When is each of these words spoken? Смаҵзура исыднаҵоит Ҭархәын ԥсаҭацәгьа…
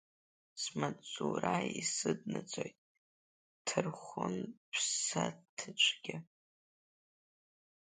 Смаҵзура 0.61 1.55
исыднаҵоит 1.81 2.77
Ҭархәын 3.65 4.35
ԥсаҭацәгьа… 4.71 6.17